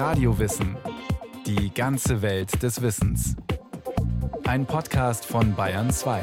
Radiowissen. 0.00 0.78
Die 1.44 1.74
ganze 1.74 2.22
Welt 2.22 2.62
des 2.62 2.80
Wissens. 2.80 3.36
Ein 4.46 4.64
Podcast 4.64 5.26
von 5.26 5.54
Bayern 5.54 5.90
2. 5.90 6.22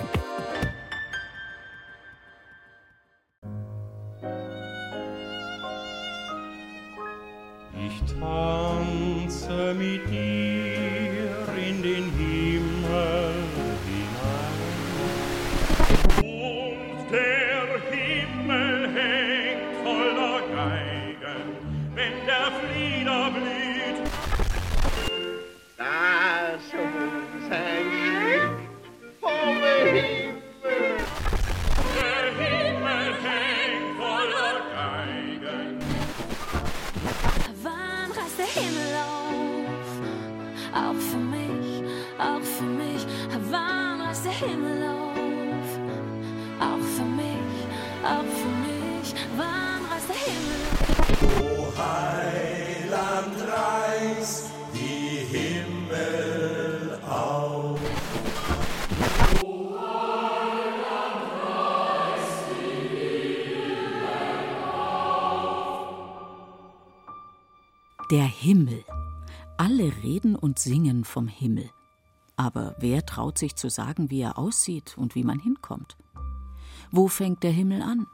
Auch 40.98 41.02
für 41.04 41.18
mich, 41.18 41.84
auch 42.18 42.42
für 42.42 42.64
mich. 42.64 43.06
Wann 43.52 44.02
reißt 44.02 44.26
der 44.26 44.32
Himmel 44.32 44.84
auf? 44.84 45.70
Auch 46.60 46.82
für 46.96 47.06
mich, 47.06 47.68
auch 48.04 48.26
für 48.40 48.54
mich. 48.66 49.14
Wann 49.38 49.86
reißt 49.92 50.10
der 50.10 50.16
Himmel 50.16 50.58
auf? 57.08 57.80
Der 68.09 68.23
Himmel. 68.23 68.84
Alle 69.59 69.92
reden 70.04 70.36
singen 70.59 71.03
vom 71.03 71.27
Himmel. 71.27 71.69
Aber 72.36 72.75
wer 72.80 73.05
traut 73.05 73.38
sich 73.38 73.55
zu 73.55 73.69
sagen, 73.69 74.11
wie 74.11 74.22
er 74.22 74.38
aussieht 74.38 74.97
und 74.97 75.16
wie 75.16 75.23
man 75.23 75.39
hinkommt? 75.39 75.97
Wo 76.91 77.08
fängt 77.08 77.44
der 77.44 77.52
Himmel 77.52 77.81
an? 77.81 78.08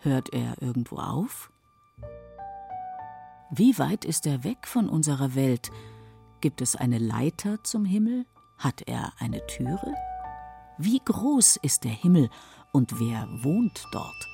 Hört 0.00 0.32
er 0.32 0.60
irgendwo 0.62 0.96
auf? 0.96 1.50
Wie 3.50 3.78
weit 3.78 4.04
ist 4.04 4.26
er 4.26 4.44
weg 4.44 4.66
von 4.66 4.88
unserer 4.88 5.34
Welt? 5.34 5.70
Gibt 6.40 6.60
es 6.60 6.76
eine 6.76 6.98
Leiter 6.98 7.62
zum 7.64 7.84
Himmel? 7.84 8.26
Hat 8.58 8.82
er 8.86 9.12
eine 9.18 9.46
Türe? 9.46 9.94
Wie 10.78 11.00
groß 11.04 11.56
ist 11.62 11.84
der 11.84 11.92
Himmel 11.92 12.30
und 12.72 13.00
wer 13.00 13.26
wohnt 13.42 13.84
dort? 13.92 14.28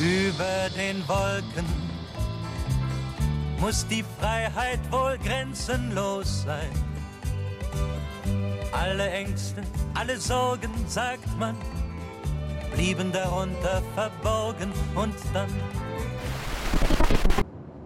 Über 0.00 0.68
den 0.76 1.06
Wolken 1.06 1.64
muss 3.60 3.86
die 3.86 4.04
Freiheit 4.18 4.80
wohl 4.90 5.16
grenzenlos 5.18 6.42
sein. 6.42 6.70
Alle 8.72 9.08
Ängste, 9.08 9.62
alle 9.94 10.18
Sorgen, 10.18 10.70
sagt 10.88 11.38
man, 11.38 11.56
blieben 12.74 13.12
darunter 13.12 13.82
verborgen 13.94 14.72
und 14.96 15.14
dann 15.32 15.48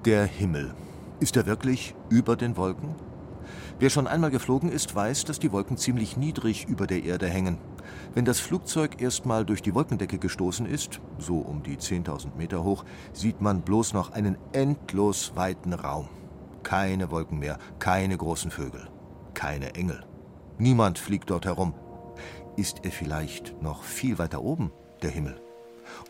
Der 0.07 0.25
Himmel. 0.25 0.75
Ist 1.21 1.37
er 1.37 1.45
wirklich 1.45 1.95
über 2.09 2.37
den 2.37 2.57
Wolken? 2.57 3.08
Wer 3.79 3.91
schon 3.91 4.07
einmal 4.07 4.31
geflogen 4.31 4.71
ist, 4.71 4.95
weiß, 4.95 5.25
dass 5.25 5.39
die 5.39 5.53
Wolken 5.53 5.77
ziemlich 5.77 6.17
niedrig 6.17 6.67
über 6.69 6.87
der 6.87 7.05
Erde 7.05 7.29
hängen. 7.29 7.59
Wenn 8.15 8.25
das 8.25 8.41
Flugzeug 8.41 9.01
erstmal 9.01 9.45
durch 9.45 9.63
die 9.63 9.75
Wolkendecke 9.75 10.19
gestoßen 10.19 10.67
ist, 10.67 11.01
so 11.19 11.39
um 11.39 11.63
die 11.63 11.77
10.000 11.77 12.37
Meter 12.37 12.65
hoch, 12.65 12.85
sieht 13.13 13.41
man 13.41 13.63
bloß 13.63 13.93
noch 13.93 14.13
einen 14.13 14.37
endlos 14.53 15.33
weiten 15.37 15.73
Raum. 15.73 16.09
Keine 16.63 17.11
Wolken 17.11 17.39
mehr, 17.39 17.59
keine 17.79 18.17
großen 18.17 18.51
Vögel, 18.51 18.89
keine 19.35 19.75
Engel. 19.75 20.05
Niemand 20.59 20.99
fliegt 20.99 21.31
dort 21.31 21.47
herum. 21.47 21.75
Ist 22.57 22.85
er 22.85 22.91
vielleicht 22.91 23.63
noch 23.63 23.85
viel 23.85 24.19
weiter 24.19 24.43
oben, 24.43 24.73
der 25.03 25.11
Himmel? 25.11 25.41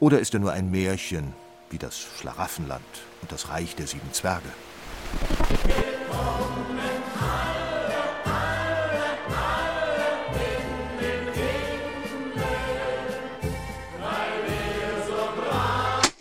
Oder 0.01 0.21
ist 0.21 0.33
er 0.35 0.41
nur 0.41 0.53
ein 0.53 0.71
Märchen, 0.71 1.35
wie 1.71 1.79
das 1.79 1.99
Schlaraffenland 1.99 2.83
und 3.21 3.31
das 3.31 3.51
Reich 3.51 3.77
der 3.77 3.87
sieben 3.87 4.13
Zwerge? 4.13 4.49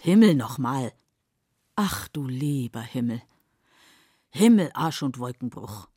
Himmel 0.08 0.36
nochmal. 0.36 0.94
Ach 1.76 2.08
du 2.08 2.28
lieber 2.28 2.80
Himmel. 2.80 3.22
Himmel, 4.30 4.72
Arsch 4.74 5.04
und 5.04 5.20
Wolkenbruch. 5.20 5.90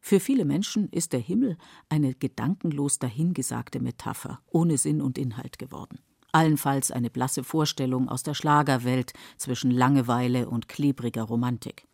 Für 0.00 0.20
viele 0.20 0.46
Menschen 0.46 0.88
ist 0.88 1.12
der 1.12 1.20
Himmel 1.20 1.58
eine 1.90 2.14
gedankenlos 2.14 2.98
dahingesagte 2.98 3.80
Metapher, 3.80 4.40
ohne 4.50 4.78
Sinn 4.78 5.02
und 5.02 5.18
Inhalt 5.18 5.58
geworden. 5.58 5.98
Allenfalls 6.32 6.90
eine 6.90 7.10
blasse 7.10 7.44
Vorstellung 7.44 8.08
aus 8.08 8.22
der 8.22 8.32
Schlagerwelt 8.32 9.12
zwischen 9.36 9.70
Langeweile 9.70 10.48
und 10.48 10.66
klebriger 10.68 11.24
Romantik. 11.24 11.86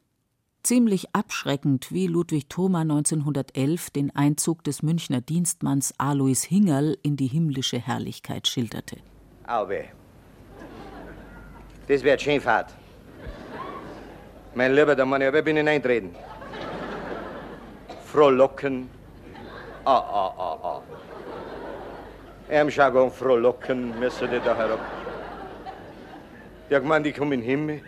Ziemlich 0.63 1.15
abschreckend, 1.15 1.93
wie 1.93 2.09
Ludwig 2.09 2.49
Thoma 2.49 2.81
1911 2.81 3.91
den 3.91 4.15
Einzug 4.15 4.65
des 4.65 4.83
Münchner 4.83 5.21
Dienstmanns 5.21 5.95
Alois 5.99 6.45
Hingerl 6.47 6.99
in 7.03 7.17
die 7.17 7.29
himmlische 7.29 7.79
Herrlichkeit 7.79 8.49
schilderte. 8.49 8.97
Auwe. 9.47 9.85
Das 11.87 12.03
wird 12.03 12.21
schön 12.21 12.41
fad. 12.41 12.75
Mein 14.55 14.75
Lieber, 14.75 14.95
da 14.95 15.07
muss 15.07 15.21
ich 15.21 15.27
aber 15.27 15.43
binnen 15.43 15.69
eintreten. 15.69 16.15
Frohlocken. 18.05 18.91
Ah, 19.85 19.99
ah, 19.99 20.35
ah, 20.37 20.59
ah. 20.63 20.83
Im 22.51 22.69
Jargon 22.69 23.11
frohlocken 23.11 23.99
müssen 23.99 24.29
die 24.31 24.41
da 24.41 24.57
herab. 24.57 24.81
Der 26.69 26.81
gemeint, 26.81 27.07
ich 27.07 27.17
komme 27.17 27.35
in 27.37 27.41
den 27.41 27.49
Himmel. 27.49 27.81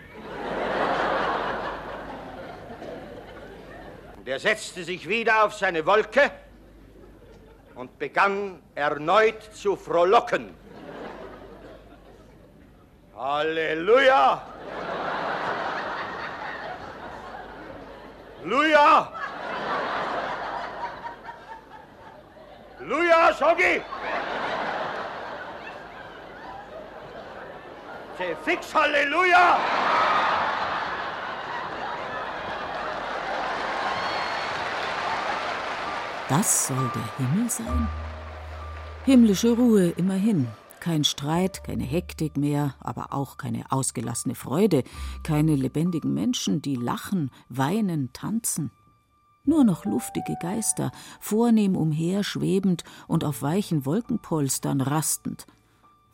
Und 4.30 4.34
er 4.34 4.38
setzte 4.38 4.84
sich 4.84 5.08
wieder 5.08 5.44
auf 5.44 5.54
seine 5.54 5.84
Wolke 5.84 6.30
und 7.74 7.98
begann 7.98 8.62
erneut 8.76 9.42
zu 9.52 9.74
frohlocken. 9.74 10.54
Halleluja! 13.16 14.40
Luja! 18.44 19.12
Luja! 22.78 23.32
Se 28.16 28.36
fix 28.44 28.72
Halleluja! 28.72 29.58
Das 36.30 36.68
soll 36.68 36.90
der 36.94 37.16
Himmel 37.16 37.50
sein? 37.50 37.88
Himmlische 39.04 39.50
Ruhe 39.50 39.88
immerhin. 39.88 40.46
Kein 40.78 41.02
Streit, 41.02 41.64
keine 41.64 41.82
Hektik 41.82 42.36
mehr, 42.36 42.76
aber 42.78 43.12
auch 43.12 43.36
keine 43.36 43.72
ausgelassene 43.72 44.36
Freude, 44.36 44.84
keine 45.24 45.56
lebendigen 45.56 46.14
Menschen, 46.14 46.62
die 46.62 46.76
lachen, 46.76 47.32
weinen, 47.48 48.12
tanzen. 48.12 48.70
Nur 49.44 49.64
noch 49.64 49.84
luftige 49.84 50.36
Geister, 50.40 50.92
vornehm 51.18 51.74
umherschwebend 51.74 52.84
und 53.08 53.24
auf 53.24 53.42
weichen 53.42 53.84
Wolkenpolstern 53.84 54.80
rastend. 54.80 55.48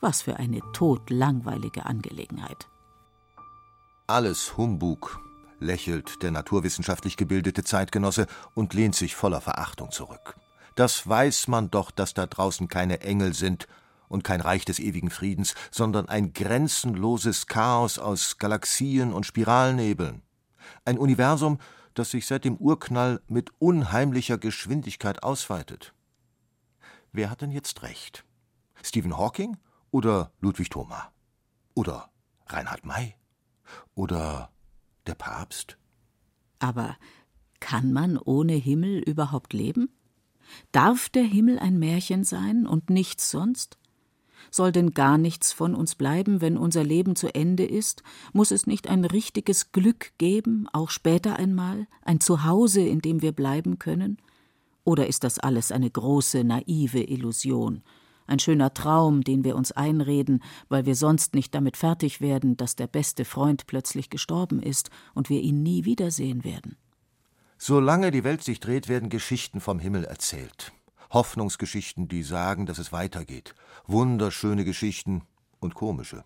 Was 0.01 0.23
für 0.23 0.39
eine 0.39 0.61
todlangweilige 0.73 1.85
Angelegenheit. 1.85 2.69
Alles 4.07 4.57
Humbug, 4.57 5.21
lächelt 5.59 6.23
der 6.23 6.31
naturwissenschaftlich 6.31 7.17
gebildete 7.17 7.65
Zeitgenosse 7.65 8.27
und 8.55 8.75
lehnt 8.75 8.95
sich 8.95 9.17
voller 9.17 9.41
Verachtung 9.41 9.91
zurück. 9.91 10.37
Das 10.75 11.09
weiß 11.09 11.49
man 11.49 11.71
doch, 11.71 11.91
dass 11.91 12.15
da 12.15 12.27
draußen 12.27 12.69
keine 12.69 13.01
Engel 13.01 13.33
sind 13.35 13.67
und 14.09 14.25
kein 14.25 14.41
Reich 14.41 14.65
des 14.65 14.79
ewigen 14.79 15.11
Friedens, 15.11 15.55
sondern 15.71 16.09
ein 16.09 16.33
grenzenloses 16.33 17.47
Chaos 17.47 17.99
aus 17.99 18.39
Galaxien 18.39 19.13
und 19.13 19.27
Spiralnebeln. 19.27 20.23
Ein 20.85 20.99
Universum, 20.99 21.59
das 21.95 22.11
sich 22.11 22.27
seit 22.27 22.45
dem 22.45 22.57
Urknall 22.57 23.21
mit 23.27 23.51
unheimlicher 23.59 24.39
Geschwindigkeit 24.39 25.23
ausweitet. 25.23 25.95
Wer 27.13 27.31
hat 27.31 27.41
denn 27.41 27.51
jetzt 27.51 27.83
recht? 27.83 28.25
Stephen 28.83 29.17
Hawking 29.17 29.57
oder 29.91 30.31
Ludwig 30.41 30.69
Thoma? 30.69 31.11
Oder 31.75 32.11
Reinhard 32.47 32.85
May 32.85 33.17
oder 33.95 34.51
der 35.07 35.15
Papst. 35.15 35.77
Aber 36.59 36.97
kann 37.61 37.93
man 37.93 38.19
ohne 38.19 38.55
Himmel 38.55 38.99
überhaupt 38.99 39.53
leben? 39.53 39.89
Darf 40.73 41.09
der 41.09 41.25
Himmel 41.25 41.59
ein 41.59 41.79
Märchen 41.79 42.25
sein 42.25 42.67
und 42.67 42.91
nichts 42.91 43.31
sonst? 43.31 43.79
Soll 44.51 44.73
denn 44.73 44.93
gar 44.93 45.19
nichts 45.19 45.53
von 45.53 45.75
uns 45.75 45.95
bleiben, 45.95 46.41
wenn 46.41 46.57
unser 46.57 46.85
Leben 46.85 47.17
zu 47.17 47.35
Ende 47.35 47.65
ist? 47.65 48.03
Muss 48.33 48.51
es 48.51 48.67
nicht 48.67 48.89
ein 48.89 49.05
richtiges 49.05 49.73
Glück 49.73 50.13
geben, 50.19 50.69
auch 50.73 50.91
später 50.91 51.37
einmal, 51.37 51.87
ein 52.03 52.21
Zuhause, 52.21 52.83
in 52.83 53.01
dem 53.01 53.23
wir 53.23 53.33
bleiben 53.33 53.79
können? 53.79 54.19
Oder 54.85 55.09
ist 55.09 55.25
das 55.25 55.39
alles 55.39 55.73
eine 55.73 55.91
große, 55.91 56.45
naive 56.45 57.03
Illusion, 57.03 57.83
ein 58.27 58.39
schöner 58.39 58.75
Traum, 58.75 59.23
den 59.23 59.45
wir 59.45 59.57
uns 59.57 59.73
einreden, 59.73 60.43
weil 60.69 60.87
wir 60.87 60.95
sonst 60.95 61.35
nicht 61.35 61.55
damit 61.55 61.77
fertig 61.77 62.21
werden, 62.21 62.57
dass 62.57 62.77
der 62.77 62.87
beste 62.87 63.25
Freund 63.25 63.67
plötzlich 63.67 64.11
gestorben 64.11 64.63
ist 64.63 64.91
und 65.15 65.29
wir 65.31 65.41
ihn 65.41 65.63
nie 65.63 65.85
wiedersehen 65.85 66.45
werden? 66.45 66.77
Solange 67.59 68.11
die 68.11 68.25
Welt 68.25 68.43
sich 68.43 68.61
dreht, 68.61 68.89
werden 68.89 69.09
Geschichten 69.09 69.61
vom 69.61 69.79
Himmel 69.79 70.05
erzählt. 70.05 70.73
Hoffnungsgeschichten, 71.11 72.09
die 72.09 72.23
sagen, 72.23 72.67
dass 72.67 72.79
es 72.79 72.93
weitergeht. 72.93 73.55
Wunderschöne 73.87 74.65
Geschichten 74.65 75.23
und 75.61 75.75
komische. 75.75 76.25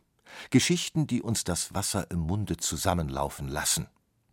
Geschichten, 0.50 1.06
die 1.06 1.22
uns 1.22 1.44
das 1.44 1.74
Wasser 1.74 2.10
im 2.10 2.20
Munde 2.20 2.56
zusammenlaufen 2.56 3.48
lassen. 3.48 3.86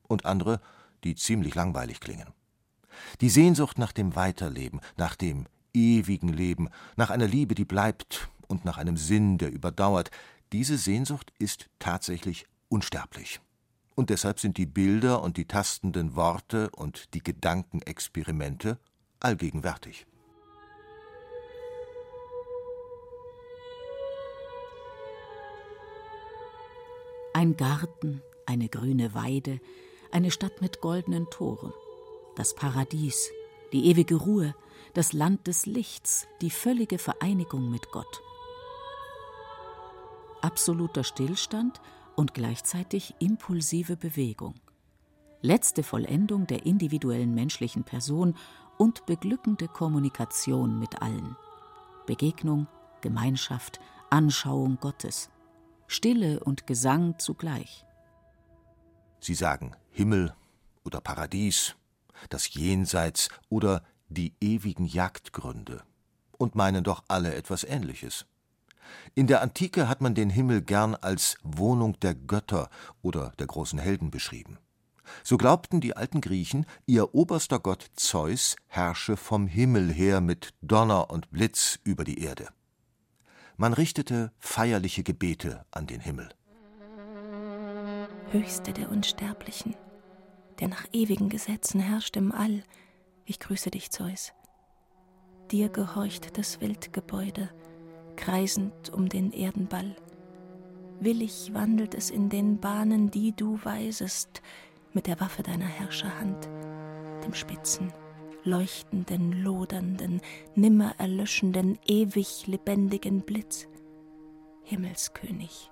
Und 0.07 0.25
andere, 0.25 0.61
die 1.03 1.15
ziemlich 1.15 1.53
langweilig 1.55 1.99
klingen. 1.99 2.33
Die 3.21 3.29
Sehnsucht 3.29 3.77
nach 3.77 3.91
dem 3.91 4.15
Weiterleben, 4.15 4.79
nach 4.95 5.15
dem 5.15 5.45
ewigen 5.73 6.29
Leben, 6.29 6.69
nach 6.95 7.09
einer 7.09 7.27
Liebe, 7.27 7.55
die 7.55 7.65
bleibt 7.65 8.29
und 8.47 8.65
nach 8.65 8.77
einem 8.77 8.97
Sinn, 8.97 9.37
der 9.37 9.51
überdauert, 9.51 10.11
diese 10.53 10.77
Sehnsucht 10.77 11.33
ist 11.39 11.69
tatsächlich 11.79 12.45
unsterblich 12.69 13.41
und 13.97 14.11
deshalb 14.11 14.39
sind 14.39 14.57
die 14.57 14.67
Bilder 14.67 15.23
und 15.23 15.37
die 15.37 15.45
tastenden 15.45 16.15
Worte 16.15 16.69
und 16.69 17.15
die 17.15 17.23
Gedankenexperimente 17.23 18.77
allgegenwärtig. 19.19 20.05
Ein 27.33 27.57
Garten, 27.57 28.21
eine 28.45 28.69
grüne 28.69 29.15
Weide, 29.15 29.59
eine 30.11 30.29
Stadt 30.29 30.61
mit 30.61 30.79
goldenen 30.79 31.27
Toren, 31.31 31.73
das 32.35 32.53
Paradies, 32.53 33.31
die 33.73 33.85
ewige 33.87 34.15
Ruhe, 34.15 34.55
das 34.93 35.13
Land 35.13 35.47
des 35.47 35.65
Lichts, 35.65 36.27
die 36.41 36.49
völlige 36.49 36.97
Vereinigung 36.97 37.69
mit 37.69 37.91
Gott. 37.91 38.21
Absoluter 40.41 41.03
Stillstand 41.03 41.81
und 42.15 42.33
gleichzeitig 42.33 43.15
impulsive 43.19 43.97
Bewegung. 43.97 44.55
Letzte 45.41 45.83
Vollendung 45.83 46.47
der 46.47 46.65
individuellen 46.65 47.33
menschlichen 47.35 47.83
Person 47.83 48.35
und 48.77 49.05
beglückende 49.05 49.67
Kommunikation 49.67 50.79
mit 50.79 51.01
allen. 51.01 51.35
Begegnung, 52.05 52.67
Gemeinschaft, 53.01 53.79
Anschauung 54.09 54.77
Gottes. 54.79 55.29
Stille 55.87 56.39
und 56.43 56.67
Gesang 56.67 57.19
zugleich. 57.19 57.85
Sie 59.19 59.35
sagen 59.35 59.75
Himmel 59.91 60.33
oder 60.83 61.01
Paradies, 61.01 61.75
das 62.29 62.53
Jenseits 62.53 63.29
oder 63.49 63.83
die 64.09 64.33
ewigen 64.41 64.85
Jagdgründe 64.85 65.83
und 66.37 66.55
meinen 66.55 66.83
doch 66.83 67.03
alle 67.07 67.35
etwas 67.35 67.63
Ähnliches. 67.63 68.25
In 69.15 69.27
der 69.27 69.41
Antike 69.41 69.89
hat 69.89 70.01
man 70.01 70.15
den 70.15 70.29
Himmel 70.29 70.61
gern 70.61 70.95
als 70.95 71.37
Wohnung 71.43 71.99
der 71.99 72.15
Götter 72.15 72.69
oder 73.01 73.33
der 73.39 73.47
großen 73.47 73.79
Helden 73.79 74.11
beschrieben. 74.11 74.57
So 75.23 75.37
glaubten 75.37 75.81
die 75.81 75.95
alten 75.95 76.21
Griechen, 76.21 76.65
ihr 76.85 77.15
oberster 77.15 77.59
Gott 77.59 77.85
Zeus 77.95 78.55
herrsche 78.67 79.17
vom 79.17 79.47
Himmel 79.47 79.91
her 79.91 80.21
mit 80.21 80.53
Donner 80.61 81.09
und 81.09 81.31
Blitz 81.31 81.79
über 81.83 82.03
die 82.03 82.19
Erde. 82.19 82.49
Man 83.55 83.73
richtete 83.73 84.31
feierliche 84.37 85.03
Gebete 85.03 85.65
an 85.71 85.87
den 85.87 85.99
Himmel. 85.99 86.29
Höchste 88.31 88.73
der 88.73 88.91
Unsterblichen, 88.91 89.75
der 90.59 90.67
nach 90.67 90.85
ewigen 90.93 91.29
Gesetzen 91.29 91.79
herrscht 91.79 92.15
im 92.17 92.31
All, 92.31 92.63
ich 93.25 93.39
grüße 93.39 93.71
dich, 93.71 93.91
Zeus. 93.91 94.33
Dir 95.51 95.69
gehorcht 95.69 96.37
das 96.37 96.61
Weltgebäude, 96.61 97.49
kreisend 98.15 98.89
um 98.89 99.09
den 99.09 99.31
Erdenball. 99.31 99.95
Willig 100.99 101.53
wandelt 101.53 101.93
es 101.93 102.09
in 102.09 102.29
den 102.29 102.59
Bahnen, 102.59 103.11
die 103.11 103.35
du 103.35 103.59
weisest, 103.63 104.41
mit 104.93 105.07
der 105.07 105.19
Waffe 105.19 105.43
deiner 105.43 105.67
Herrscherhand, 105.67 106.49
dem 107.23 107.33
spitzen, 107.33 107.93
leuchtenden, 108.43 109.43
lodernden, 109.43 110.21
nimmer 110.55 110.95
erlöschenden, 110.97 111.77
ewig 111.85 112.47
lebendigen 112.47 113.21
Blitz. 113.21 113.67
Himmelskönig, 114.63 115.69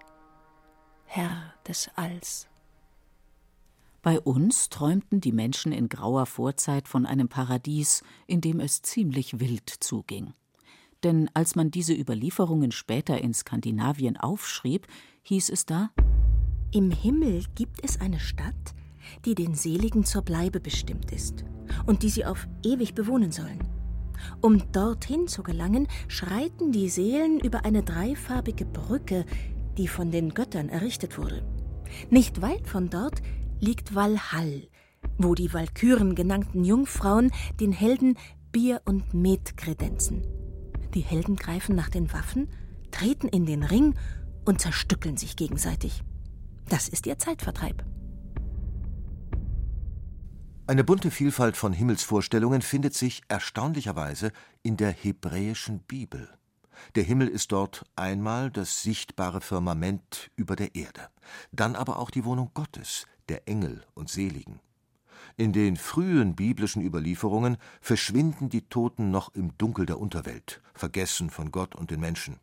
Herr 1.05 1.53
des 1.67 1.89
Alls. 1.95 2.47
Bei 4.05 4.21
uns 4.21 4.69
träumten 4.69 5.19
die 5.19 5.33
Menschen 5.33 5.73
in 5.73 5.89
grauer 5.89 6.27
Vorzeit 6.27 6.87
von 6.87 7.05
einem 7.05 7.27
Paradies, 7.27 8.03
in 8.27 8.39
dem 8.39 8.61
es 8.61 8.81
ziemlich 8.81 9.41
wild 9.41 9.69
zuging 9.69 10.33
denn 11.05 11.29
als 11.35 11.55
man 11.55 11.71
diese 11.71 11.93
Überlieferungen 11.93 12.71
später 12.71 13.21
in 13.21 13.33
Skandinavien 13.33 14.17
aufschrieb, 14.17 14.87
hieß 15.21 15.49
es 15.49 15.65
da 15.65 15.91
Im 16.71 16.91
Himmel 16.91 17.43
gibt 17.53 17.85
es 17.85 18.01
eine 18.01 18.19
Stadt, 18.19 18.73
die 19.23 19.35
den 19.35 19.53
Seligen 19.53 20.03
zur 20.03 20.23
Bleibe 20.23 20.59
bestimmt 20.59 21.11
ist 21.11 21.45
und 21.85 22.01
die 22.01 22.09
sie 22.09 22.25
auf 22.25 22.47
ewig 22.63 22.95
bewohnen 22.95 23.31
sollen. 23.31 23.59
Um 24.41 24.71
dorthin 24.71 25.27
zu 25.27 25.43
gelangen, 25.43 25.87
schreiten 26.07 26.71
die 26.71 26.89
Seelen 26.89 27.39
über 27.39 27.65
eine 27.65 27.83
dreifarbige 27.83 28.65
Brücke, 28.65 29.25
die 29.77 29.87
von 29.87 30.09
den 30.09 30.33
Göttern 30.33 30.69
errichtet 30.69 31.19
wurde. 31.19 31.45
Nicht 32.09 32.41
weit 32.41 32.67
von 32.67 32.89
dort 32.89 33.21
liegt 33.65 33.95
Valhall, 33.95 34.67
wo 35.17 35.33
die 35.33 35.51
Walküren 35.53 36.13
genannten 36.13 36.63
Jungfrauen 36.63 37.31
den 37.59 37.71
Helden 37.71 38.17
Bier 38.51 38.81
und 38.85 39.13
Met 39.13 39.57
kredenzen. 39.57 40.21
Die 40.94 41.01
Helden 41.01 41.35
greifen 41.35 41.75
nach 41.75 41.89
den 41.89 42.13
Waffen, 42.13 42.47
treten 42.91 43.27
in 43.27 43.45
den 43.45 43.63
Ring 43.63 43.95
und 44.45 44.62
zerstückeln 44.62 45.17
sich 45.17 45.35
gegenseitig. 45.35 46.03
Das 46.69 46.88
ist 46.88 47.07
ihr 47.07 47.17
Zeitvertreib. 47.17 47.84
Eine 50.67 50.84
bunte 50.84 51.12
Vielfalt 51.12 51.57
von 51.57 51.74
Himmelsvorstellungen 51.74 52.62
findet 52.62 52.93
sich 52.93 53.24
erstaunlicherweise 53.27 54.31
in 54.63 54.77
der 54.77 54.91
hebräischen 54.91 55.79
Bibel. 55.79 56.29
Der 56.95 57.03
Himmel 57.03 57.27
ist 57.27 57.51
dort 57.51 57.86
einmal 57.95 58.51
das 58.51 58.81
sichtbare 58.81 59.41
Firmament 59.41 60.31
über 60.36 60.55
der 60.55 60.75
Erde, 60.75 61.10
dann 61.51 61.75
aber 61.75 62.00
auch 62.00 62.10
die 62.10 62.25
Wohnung 62.25 62.51
Gottes, 62.53 63.05
der 63.29 63.48
Engel 63.48 63.84
und 63.94 64.10
Seligen. 64.10 64.60
In 65.38 65.51
den 65.51 65.75
frühen 65.75 66.36
biblischen 66.36 66.82
Überlieferungen 66.82 67.58
verschwinden 67.82 68.50
die 68.50 68.62
Toten 68.62 69.12
noch 69.12 69.34
im 69.36 69.58
Dunkel 69.58 69.86
der 69.86 70.00
Unterwelt, 70.00 70.62
vergessen 70.74 71.29
von 71.29 71.51
Gott 71.51 71.75
und 71.75 71.91
den 71.91 72.00
Menschen. 72.00 72.39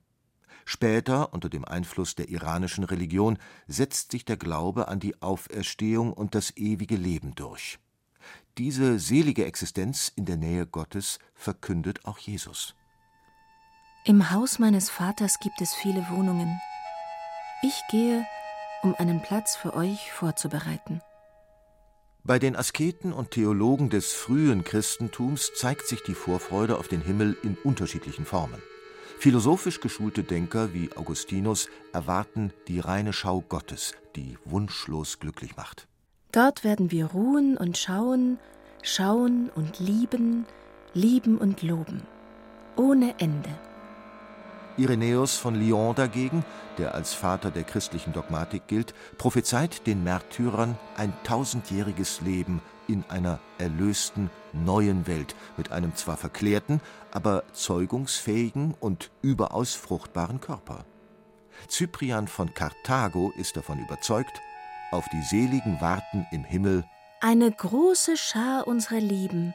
Später, 0.65 1.33
unter 1.33 1.49
dem 1.49 1.65
Einfluss 1.65 2.15
der 2.15 2.29
iranischen 2.29 2.85
Religion, 2.85 3.39
setzt 3.67 4.13
sich 4.13 4.25
der 4.25 4.37
Glaube 4.37 4.89
an 4.89 5.01
die 5.01 5.21
Auferstehung 5.23 6.13
und 6.13 6.35
das 6.35 6.57
ewige 6.57 6.97
Leben 6.97 7.35
durch. 7.35 7.79
Diese 8.59 8.99
selige 8.99 9.45
Existenz 9.47 10.13
in 10.15 10.27
der 10.27 10.37
Nähe 10.37 10.67
Gottes 10.67 11.19
verkündet 11.35 12.05
auch 12.05 12.19
Jesus. 12.19 12.75
Im 14.05 14.31
Haus 14.31 14.59
meines 14.59 14.91
Vaters 14.91 15.39
gibt 15.41 15.61
es 15.61 15.75
viele 15.75 16.07
Wohnungen. 16.11 16.61
Ich 17.63 17.81
gehe, 17.91 18.27
um 18.83 18.95
einen 18.97 19.23
Platz 19.23 19.57
für 19.57 19.75
euch 19.75 20.13
vorzubereiten. 20.13 21.01
Bei 22.25 22.39
den 22.39 22.55
Asketen 22.55 23.13
und 23.13 23.33
Theologen 23.33 23.91
des 23.91 24.13
frühen 24.13 24.63
Christentums 24.63 25.53
zeigt 25.55 25.87
sich 25.87 26.03
die 26.03 26.15
Vorfreude 26.15 26.79
auf 26.79 26.87
den 26.87 27.01
Himmel 27.01 27.37
in 27.43 27.57
unterschiedlichen 27.65 28.25
Formen. 28.25 28.63
Philosophisch 29.19 29.81
geschulte 29.81 30.23
Denker 30.23 30.73
wie 30.73 30.91
Augustinus 30.97 31.69
erwarten 31.93 32.53
die 32.69 32.81
reine 32.81 33.13
Schau 33.13 33.41
Gottes, 33.41 33.95
die 34.17 34.37
wunschlos 34.45 35.19
glücklich 35.19 35.57
macht. 35.57 35.89
Dort 36.33 36.65
werden 36.65 36.91
wir 36.91 37.07
ruhen 37.07 37.57
und 37.57 37.77
schauen, 37.77 38.39
schauen 38.83 39.51
und 39.55 39.79
lieben, 39.79 40.47
lieben 40.95 41.39
und 41.39 41.63
loben. 41.63 42.03
Ohne 42.77 43.15
Ende. 43.19 43.51
Irenäus 44.77 45.37
von 45.37 45.55
Lyon 45.55 45.95
dagegen, 45.95 46.45
der 46.79 46.95
als 46.95 47.15
Vater 47.15 47.51
der 47.51 47.65
christlichen 47.65 48.13
Dogmatik 48.13 48.67
gilt, 48.67 48.95
prophezeit 49.19 49.87
den 49.87 50.03
Märtyrern 50.05 50.79
ein 50.97 51.13
tausendjähriges 51.25 52.21
Leben 52.21 52.63
in 52.89 53.05
einer 53.09 53.39
erlösten 53.59 54.31
neuen 54.53 55.07
Welt 55.07 55.35
mit 55.57 55.73
einem 55.73 55.95
zwar 55.95 56.17
verklärten, 56.17 56.81
aber 57.11 57.45
zeugungsfähigen 57.53 58.75
und 58.81 59.11
überaus 59.23 59.75
fruchtbaren 59.75 60.41
Körper. 60.41 60.85
Cyprian 61.69 62.29
von 62.29 62.53
Karthago 62.55 63.33
ist 63.37 63.57
davon 63.57 63.79
überzeugt, 63.79 64.41
auf 64.91 65.05
die 65.13 65.23
Seligen 65.23 65.81
warten 65.81 66.27
im 66.33 66.45
Himmel 66.45 66.85
eine 67.21 67.51
große 67.53 68.17
Schar 68.17 68.67
unserer 68.67 68.99
Lieben 68.99 69.55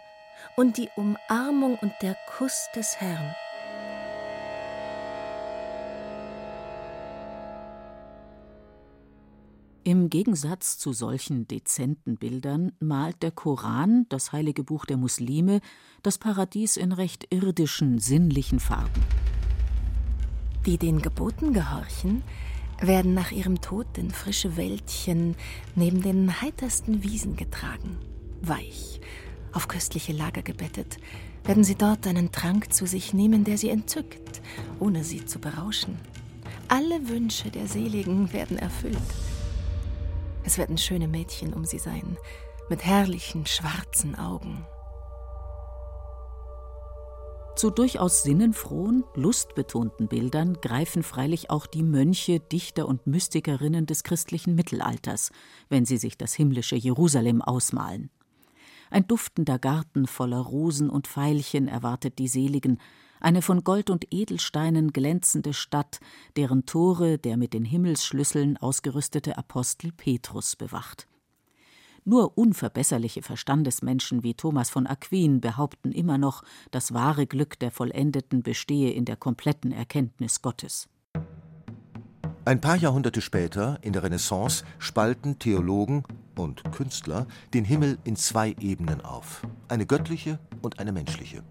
und 0.55 0.77
die 0.77 0.89
Umarmung 0.95 1.77
und 1.81 1.93
der 2.01 2.15
Kuss 2.37 2.69
des 2.73 3.01
Herrn. 3.01 3.35
Im 9.87 10.09
Gegensatz 10.09 10.77
zu 10.77 10.91
solchen 10.91 11.47
dezenten 11.47 12.17
Bildern 12.17 12.73
malt 12.81 13.23
der 13.23 13.31
Koran, 13.31 14.05
das 14.09 14.33
heilige 14.33 14.65
Buch 14.65 14.85
der 14.85 14.97
Muslime, 14.97 15.61
das 16.03 16.17
Paradies 16.17 16.75
in 16.75 16.91
recht 16.91 17.33
irdischen, 17.33 17.97
sinnlichen 17.97 18.59
Farben. 18.59 19.01
Die 20.65 20.77
den 20.77 21.01
Geboten 21.01 21.53
gehorchen, 21.53 22.21
werden 22.81 23.13
nach 23.13 23.31
ihrem 23.31 23.61
Tod 23.61 23.97
in 23.97 24.11
frische 24.11 24.57
Wäldchen 24.57 25.37
neben 25.73 26.01
den 26.01 26.41
heitersten 26.41 27.01
Wiesen 27.03 27.37
getragen. 27.37 27.97
Weich, 28.41 28.99
auf 29.53 29.69
köstliche 29.69 30.11
Lager 30.11 30.41
gebettet, 30.41 30.97
werden 31.45 31.63
sie 31.63 31.75
dort 31.75 32.05
einen 32.07 32.33
Trank 32.33 32.73
zu 32.73 32.87
sich 32.87 33.13
nehmen, 33.13 33.45
der 33.45 33.57
sie 33.57 33.69
entzückt, 33.69 34.41
ohne 34.81 35.05
sie 35.05 35.25
zu 35.25 35.39
berauschen. 35.39 35.97
Alle 36.67 37.07
Wünsche 37.07 37.51
der 37.51 37.67
Seligen 37.69 38.33
werden 38.33 38.57
erfüllt. 38.57 38.97
Es 40.47 40.57
werden 40.57 40.77
schöne 40.77 41.09
Mädchen 41.09 41.53
um 41.53 41.65
sie 41.65 41.77
sein, 41.77 42.17
mit 42.69 42.85
herrlichen 42.85 43.45
schwarzen 43.45 44.15
Augen. 44.15 44.65
Zu 47.57 47.69
durchaus 47.69 48.23
sinnenfrohen, 48.23 49.03
lustbetonten 49.13 50.07
Bildern 50.07 50.53
greifen 50.61 51.03
freilich 51.03 51.49
auch 51.49 51.65
die 51.65 51.83
Mönche, 51.83 52.39
Dichter 52.39 52.87
und 52.87 53.05
Mystikerinnen 53.05 53.87
des 53.87 54.03
christlichen 54.03 54.55
Mittelalters, 54.55 55.31
wenn 55.67 55.83
sie 55.83 55.97
sich 55.97 56.17
das 56.17 56.33
himmlische 56.33 56.77
Jerusalem 56.77 57.41
ausmalen. 57.41 58.09
Ein 58.89 59.05
duftender 59.05 59.59
Garten 59.59 60.07
voller 60.07 60.39
Rosen 60.39 60.89
und 60.89 61.07
Veilchen 61.07 61.67
erwartet 61.67 62.19
die 62.19 62.29
Seligen, 62.29 62.79
eine 63.19 63.41
von 63.41 63.63
Gold 63.63 63.89
und 63.89 64.05
Edelsteinen 64.11 64.91
glänzende 64.93 65.53
Stadt, 65.53 65.99
deren 66.35 66.65
Tore 66.65 67.17
der 67.17 67.37
mit 67.37 67.53
den 67.53 67.65
Himmelsschlüsseln 67.65 68.57
ausgerüstete 68.57 69.37
Apostel 69.37 69.91
Petrus 69.91 70.55
bewacht. 70.55 71.07
Nur 72.05 72.37
unverbesserliche 72.37 73.21
Verstandesmenschen 73.21 74.23
wie 74.23 74.33
Thomas 74.33 74.69
von 74.69 74.87
Aquin 74.87 75.41
behaupten 75.41 75.91
immer 75.91 76.17
noch, 76.17 76.41
das 76.71 76.93
wahre 76.93 77.27
Glück 77.27 77.59
der 77.59 77.69
Vollendeten 77.69 78.43
bestehe 78.43 78.91
in 78.91 79.03
der 79.03 79.17
kompletten 79.17 79.73
Erkenntnis 79.73 80.41
Gottes. 80.41 80.87
Ein 82.45 82.61
paar 82.61 82.77
Jahrhunderte 82.77 83.19
später, 83.19 83.77
in 83.81 83.91
der 83.91 84.03
Renaissance, 84.03 84.63
spalten 84.79 85.37
Theologen 85.37 86.05
und 86.37 86.63
Künstler 86.71 87.27
den 87.53 87.65
Himmel 87.65 87.97
in 88.05 88.15
zwei 88.15 88.55
Ebenen 88.61 89.01
auf, 89.01 89.41
eine 89.67 89.85
göttliche 89.85 90.39
und 90.61 90.79
eine 90.79 90.93
menschliche. 90.93 91.43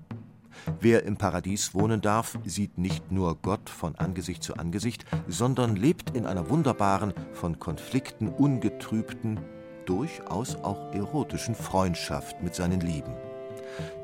Wer 0.80 1.04
im 1.04 1.16
Paradies 1.16 1.74
wohnen 1.74 2.00
darf, 2.00 2.38
sieht 2.44 2.78
nicht 2.78 3.10
nur 3.12 3.36
Gott 3.36 3.68
von 3.70 3.96
Angesicht 3.96 4.42
zu 4.42 4.56
Angesicht, 4.56 5.04
sondern 5.28 5.76
lebt 5.76 6.16
in 6.16 6.26
einer 6.26 6.50
wunderbaren, 6.50 7.12
von 7.32 7.58
Konflikten 7.58 8.28
ungetrübten, 8.28 9.40
durchaus 9.84 10.56
auch 10.56 10.92
erotischen 10.92 11.54
Freundschaft 11.54 12.42
mit 12.42 12.54
seinen 12.54 12.80
Lieben. 12.80 13.14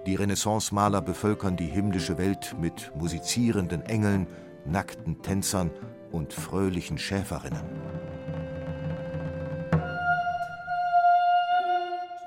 Die 0.06 0.14
Renaissance-Maler 0.14 1.00
bevölkern 1.00 1.56
die 1.56 1.66
himmlische 1.66 2.18
Welt 2.18 2.56
mit 2.60 2.92
musizierenden 2.96 3.82
Engeln, 3.82 4.26
nackten 4.64 5.22
Tänzern 5.22 5.70
und 6.10 6.32
fröhlichen 6.32 6.98
Schäferinnen. 6.98 7.62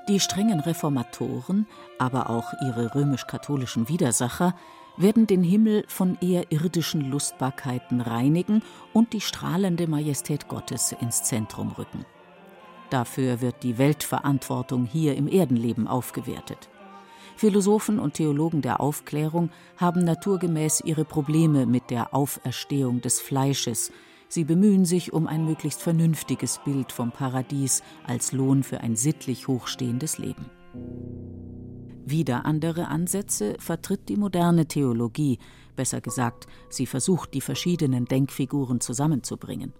Die 0.08 0.20
strengen 0.20 0.60
Reformatoren, 0.60 1.66
aber 1.98 2.30
auch 2.30 2.52
ihre 2.62 2.94
römisch-katholischen 2.94 3.88
Widersacher 3.88 4.54
werden 4.96 5.26
den 5.26 5.42
Himmel 5.42 5.84
von 5.88 6.16
eher 6.20 6.52
irdischen 6.52 7.10
Lustbarkeiten 7.10 8.00
reinigen 8.00 8.62
und 8.92 9.12
die 9.12 9.20
strahlende 9.20 9.88
Majestät 9.88 10.46
Gottes 10.46 10.92
ins 10.92 11.24
Zentrum 11.24 11.72
rücken. 11.72 12.06
Dafür 12.90 13.40
wird 13.40 13.64
die 13.64 13.78
Weltverantwortung 13.78 14.86
hier 14.86 15.16
im 15.16 15.26
Erdenleben 15.26 15.88
aufgewertet. 15.88 16.68
Philosophen 17.34 17.98
und 17.98 18.14
Theologen 18.14 18.62
der 18.62 18.80
Aufklärung 18.80 19.50
haben 19.76 20.04
naturgemäß 20.04 20.82
ihre 20.82 21.04
Probleme 21.04 21.66
mit 21.66 21.90
der 21.90 22.14
Auferstehung 22.14 23.00
des 23.00 23.20
Fleisches, 23.20 23.90
Sie 24.28 24.44
bemühen 24.44 24.84
sich 24.84 25.12
um 25.12 25.26
ein 25.26 25.44
möglichst 25.44 25.82
vernünftiges 25.82 26.60
Bild 26.64 26.92
vom 26.92 27.12
Paradies 27.12 27.82
als 28.06 28.32
Lohn 28.32 28.62
für 28.62 28.80
ein 28.80 28.96
sittlich 28.96 29.48
hochstehendes 29.48 30.18
Leben. 30.18 30.46
Wieder 32.04 32.44
andere 32.44 32.88
Ansätze 32.88 33.56
vertritt 33.58 34.08
die 34.08 34.16
moderne 34.16 34.66
Theologie, 34.66 35.38
besser 35.74 36.00
gesagt, 36.00 36.46
sie 36.68 36.86
versucht, 36.86 37.34
die 37.34 37.40
verschiedenen 37.40 38.04
Denkfiguren 38.04 38.80
zusammenzubringen. 38.80 39.72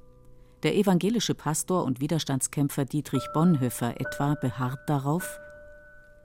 Der 0.62 0.74
evangelische 0.76 1.34
Pastor 1.34 1.84
und 1.84 2.00
Widerstandskämpfer 2.00 2.84
Dietrich 2.84 3.24
Bonhoeffer 3.32 4.00
etwa 4.00 4.34
beharrt 4.34 4.80
darauf, 4.88 5.38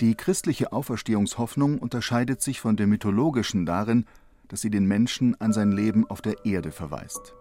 die 0.01 0.15
christliche 0.15 0.73
Auferstehungshoffnung 0.73 1.77
unterscheidet 1.77 2.41
sich 2.41 2.59
von 2.59 2.75
der 2.75 2.87
mythologischen 2.87 3.67
darin, 3.67 4.05
dass 4.47 4.61
sie 4.61 4.71
den 4.71 4.87
Menschen 4.87 5.39
an 5.39 5.53
sein 5.53 5.71
Leben 5.71 6.09
auf 6.09 6.23
der 6.23 6.43
Erde 6.43 6.71
verweist. 6.71 7.35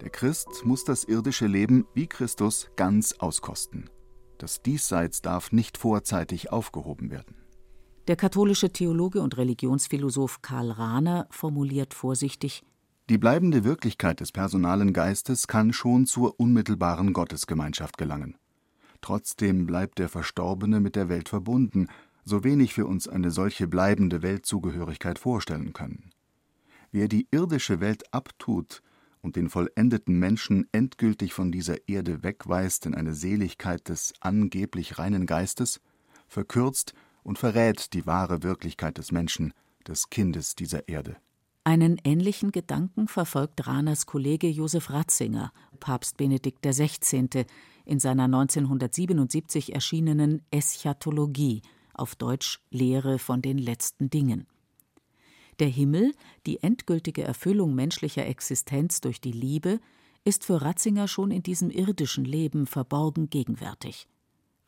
Der 0.00 0.10
Christ 0.10 0.64
muss 0.64 0.84
das 0.84 1.04
irdische 1.04 1.46
Leben 1.46 1.86
wie 1.94 2.06
Christus 2.06 2.70
ganz 2.76 3.14
auskosten. 3.14 3.88
Das 4.38 4.62
Diesseits 4.62 5.22
darf 5.22 5.52
nicht 5.52 5.78
vorzeitig 5.78 6.52
aufgehoben 6.52 7.10
werden. 7.10 7.36
Der 8.08 8.16
katholische 8.16 8.70
Theologe 8.70 9.22
und 9.22 9.36
Religionsphilosoph 9.38 10.42
Karl 10.42 10.70
Rahner 10.70 11.26
formuliert 11.30 11.94
vorsichtig 11.94 12.62
Die 13.08 13.16
bleibende 13.16 13.64
Wirklichkeit 13.64 14.20
des 14.20 14.32
personalen 14.32 14.92
Geistes 14.92 15.46
kann 15.46 15.72
schon 15.72 16.04
zur 16.06 16.38
unmittelbaren 16.38 17.12
Gottesgemeinschaft 17.12 17.96
gelangen. 17.96 18.36
Trotzdem 19.00 19.66
bleibt 19.66 19.98
der 19.98 20.08
Verstorbene 20.08 20.80
mit 20.80 20.96
der 20.96 21.08
Welt 21.08 21.28
verbunden, 21.28 21.88
so 22.24 22.44
wenig 22.44 22.76
wir 22.76 22.86
uns 22.86 23.08
eine 23.08 23.30
solche 23.30 23.68
bleibende 23.68 24.22
Weltzugehörigkeit 24.22 25.18
vorstellen 25.18 25.72
können. 25.72 26.10
Wer 26.90 27.08
die 27.08 27.26
irdische 27.30 27.80
Welt 27.80 28.12
abtut, 28.12 28.82
und 29.24 29.36
den 29.36 29.48
vollendeten 29.48 30.18
Menschen 30.18 30.68
endgültig 30.70 31.32
von 31.32 31.50
dieser 31.50 31.88
Erde 31.88 32.22
wegweist 32.22 32.84
in 32.84 32.94
eine 32.94 33.14
Seligkeit 33.14 33.88
des 33.88 34.12
angeblich 34.20 34.98
reinen 34.98 35.24
Geistes, 35.24 35.80
verkürzt 36.28 36.92
und 37.22 37.38
verrät 37.38 37.94
die 37.94 38.06
wahre 38.06 38.42
Wirklichkeit 38.42 38.98
des 38.98 39.12
Menschen, 39.12 39.54
des 39.88 40.10
Kindes 40.10 40.54
dieser 40.54 40.88
Erde. 40.88 41.16
Einen 41.64 41.98
ähnlichen 42.04 42.52
Gedanken 42.52 43.08
verfolgt 43.08 43.66
Rahners 43.66 44.04
Kollege 44.04 44.48
Josef 44.48 44.90
Ratzinger, 44.90 45.52
Papst 45.80 46.18
Benedikt 46.18 46.60
XVI., 46.62 47.46
in 47.86 47.98
seiner 47.98 48.24
1977 48.24 49.74
erschienenen 49.74 50.42
Eschatologie, 50.50 51.62
auf 51.94 52.14
Deutsch 52.14 52.60
Lehre 52.70 53.18
von 53.18 53.40
den 53.40 53.56
letzten 53.56 54.10
Dingen. 54.10 54.46
Der 55.60 55.68
Himmel, 55.68 56.12
die 56.46 56.62
endgültige 56.62 57.22
Erfüllung 57.22 57.74
menschlicher 57.74 58.26
Existenz 58.26 59.00
durch 59.00 59.20
die 59.20 59.32
Liebe, 59.32 59.80
ist 60.24 60.44
für 60.44 60.62
Ratzinger 60.62 61.06
schon 61.06 61.30
in 61.30 61.42
diesem 61.42 61.70
irdischen 61.70 62.24
Leben 62.24 62.66
verborgen 62.66 63.30
gegenwärtig. 63.30 64.08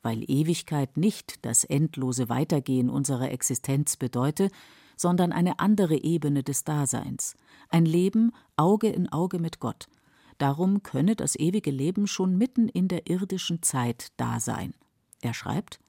Weil 0.02 0.22
Ewigkeit 0.30 0.96
nicht 0.96 1.44
das 1.44 1.64
endlose 1.64 2.28
Weitergehen 2.28 2.90
unserer 2.90 3.30
Existenz 3.30 3.96
bedeute, 3.96 4.50
sondern 4.96 5.32
eine 5.32 5.58
andere 5.58 5.96
Ebene 5.96 6.42
des 6.42 6.64
Daseins, 6.64 7.34
ein 7.68 7.84
Leben 7.84 8.32
Auge 8.56 8.88
in 8.88 9.10
Auge 9.10 9.38
mit 9.38 9.60
Gott. 9.60 9.88
Darum 10.38 10.82
könne 10.82 11.16
das 11.16 11.36
ewige 11.36 11.70
Leben 11.70 12.06
schon 12.06 12.36
mitten 12.36 12.68
in 12.68 12.88
der 12.88 13.08
irdischen 13.08 13.62
Zeit 13.62 14.12
da 14.16 14.38
sein. 14.38 14.74
Er 15.22 15.34
schreibt 15.34 15.80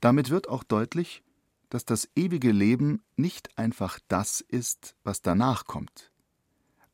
Damit 0.00 0.30
wird 0.30 0.48
auch 0.48 0.62
deutlich, 0.62 1.22
dass 1.70 1.84
das 1.84 2.08
ewige 2.14 2.52
Leben 2.52 3.02
nicht 3.16 3.56
einfach 3.56 3.98
das 4.08 4.40
ist, 4.42 4.96
was 5.02 5.22
danach 5.22 5.64
kommt. 5.64 6.10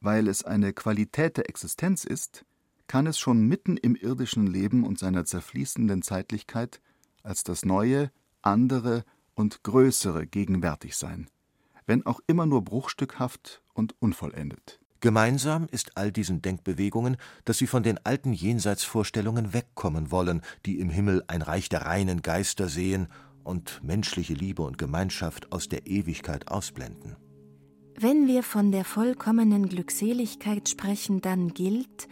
Weil 0.01 0.29
es 0.29 0.45
eine 0.45 0.73
Qualität 0.73 1.39
der 1.39 1.49
Existenz 1.49 2.05
ist, 2.05 2.45
kann 2.87 3.07
es 3.07 3.19
schon 3.19 3.49
mitten 3.49 3.77
im 3.77 3.97
irdischen 3.97 4.47
Leben 4.47 4.85
und 4.85 4.99
seiner 4.99 5.25
zerfließenden 5.25 6.03
Zeitlichkeit 6.03 6.81
als 7.23 7.43
das 7.43 7.65
Neue, 7.65 8.13
andere 8.43 9.05
und 9.35 9.65
Größere 9.65 10.27
gegenwärtig 10.27 10.97
sein, 10.97 11.29
wenn 11.87 12.07
auch 12.07 12.21
immer 12.27 12.47
nur 12.47 12.63
bruchstückhaft 12.63 13.63
und 13.73 13.97
unvollendet. 13.99 14.79
Gemeinsam 15.01 15.67
ist 15.71 15.97
all 15.97 16.11
diesen 16.11 16.43
Denkbewegungen, 16.43 17.17
dass 17.45 17.59
sie 17.59 17.67
von 17.67 17.83
den 17.83 18.05
alten 18.05 18.33
Jenseitsvorstellungen 18.33 19.53
wegkommen 19.53 20.11
wollen, 20.11 20.43
die 20.65 20.79
im 20.81 20.91
Himmel 20.91 21.23
ein 21.27 21.43
Reich 21.43 21.69
der 21.69 21.83
reinen 21.83 22.23
Geister 22.23 22.69
sehen 22.69 23.09
und 23.47 23.81
menschliche 23.83 24.35
Liebe 24.35 24.63
und 24.63 24.79
Gemeinschaft 24.79 25.53
aus 25.53 25.69
der 25.69 25.87
Ewigkeit 25.87 26.49
ausblenden. 26.49 27.17
Wenn 27.99 28.27
wir 28.27 28.43
von 28.43 28.73
der 28.73 28.85
vollkommenen 28.85 29.69
Glückseligkeit 29.69 30.69
sprechen, 30.69 31.23
dann 31.23 31.55
gilt, 31.55 32.09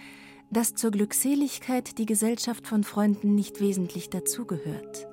dass 0.50 0.74
zur 0.74 0.90
Glückseligkeit 0.90 1.98
die 1.98 2.06
Gesellschaft 2.06 2.66
von 2.66 2.84
Freunden 2.84 3.34
nicht 3.34 3.60
wesentlich 3.60 4.08
dazugehört. 4.08 5.08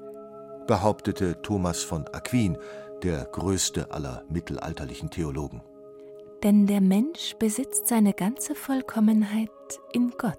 Behauptete 0.67 1.41
Thomas 1.41 1.83
von 1.83 2.07
Aquin, 2.13 2.57
der 3.03 3.25
größte 3.25 3.91
aller 3.91 4.23
mittelalterlichen 4.29 5.09
Theologen. 5.09 5.61
Denn 6.43 6.67
der 6.67 6.81
Mensch 6.81 7.35
besitzt 7.37 7.87
seine 7.87 8.13
ganze 8.13 8.55
Vollkommenheit 8.55 9.49
in 9.91 10.11
Gott. 10.17 10.37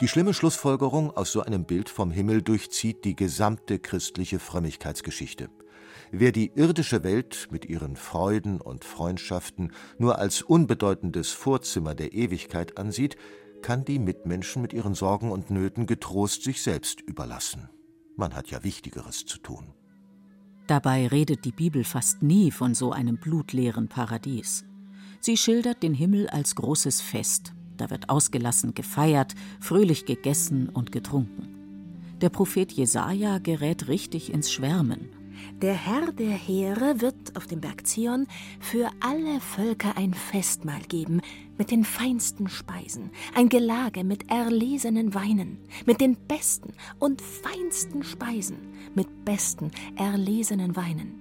Die 0.00 0.08
schlimme 0.08 0.34
Schlussfolgerung 0.34 1.10
aus 1.16 1.32
so 1.32 1.42
einem 1.42 1.64
Bild 1.64 1.88
vom 1.88 2.10
Himmel 2.10 2.42
durchzieht 2.42 3.04
die 3.04 3.14
gesamte 3.14 3.78
christliche 3.78 4.38
Frömmigkeitsgeschichte. 4.38 5.48
Wer 6.10 6.32
die 6.32 6.52
irdische 6.54 7.04
Welt 7.04 7.48
mit 7.50 7.64
ihren 7.66 7.96
Freuden 7.96 8.60
und 8.60 8.84
Freundschaften 8.84 9.72
nur 9.98 10.18
als 10.18 10.42
unbedeutendes 10.42 11.30
Vorzimmer 11.30 11.94
der 11.94 12.12
Ewigkeit 12.12 12.78
ansieht, 12.78 13.16
kann 13.62 13.84
die 13.84 13.98
Mitmenschen 13.98 14.60
mit 14.60 14.72
ihren 14.72 14.94
Sorgen 14.94 15.30
und 15.30 15.50
Nöten 15.50 15.86
getrost 15.86 16.42
sich 16.42 16.62
selbst 16.62 17.00
überlassen. 17.00 17.70
Man 18.16 18.34
hat 18.34 18.50
ja 18.50 18.62
Wichtigeres 18.64 19.24
zu 19.24 19.38
tun. 19.38 19.72
Dabei 20.66 21.06
redet 21.06 21.44
die 21.44 21.52
Bibel 21.52 21.84
fast 21.84 22.22
nie 22.22 22.50
von 22.50 22.74
so 22.74 22.92
einem 22.92 23.18
blutleeren 23.18 23.88
Paradies. 23.88 24.64
Sie 25.20 25.36
schildert 25.36 25.82
den 25.82 25.94
Himmel 25.94 26.28
als 26.28 26.54
großes 26.56 27.00
Fest. 27.00 27.54
Da 27.82 27.90
wird 27.90 28.10
ausgelassen 28.10 28.74
gefeiert, 28.74 29.34
fröhlich 29.58 30.06
gegessen 30.06 30.68
und 30.68 30.92
getrunken. 30.92 31.48
Der 32.20 32.28
Prophet 32.28 32.70
Jesaja 32.70 33.38
gerät 33.38 33.88
richtig 33.88 34.32
ins 34.32 34.52
Schwärmen. 34.52 35.08
Der 35.60 35.74
Herr 35.74 36.12
der 36.12 36.30
Heere 36.30 37.00
wird 37.00 37.36
auf 37.36 37.48
dem 37.48 37.60
Berg 37.60 37.84
Zion 37.84 38.28
für 38.60 38.88
alle 39.00 39.40
Völker 39.40 39.96
ein 39.96 40.14
Festmahl 40.14 40.82
geben 40.82 41.22
mit 41.58 41.72
den 41.72 41.84
feinsten 41.84 42.48
Speisen, 42.48 43.10
ein 43.34 43.48
Gelage 43.48 44.04
mit 44.04 44.30
erlesenen 44.30 45.12
Weinen, 45.12 45.58
mit 45.84 46.00
den 46.00 46.16
besten 46.28 46.74
und 47.00 47.20
feinsten 47.20 48.04
Speisen, 48.04 48.58
mit 48.94 49.24
besten 49.24 49.72
erlesenen 49.96 50.76
Weinen. 50.76 51.18